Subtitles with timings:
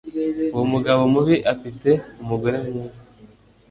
[0.53, 1.89] uwo mugabo mubi afite
[2.21, 2.99] umugore mwiza